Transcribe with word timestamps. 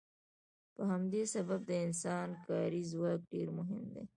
په 0.75 0.81
همدې 0.91 1.23
سبب 1.33 1.61
د 1.69 1.71
انسان 1.85 2.29
کاري 2.45 2.81
ځواک 2.91 3.21
ډیر 3.33 3.47
مهم 3.57 3.83
دی. 3.93 4.03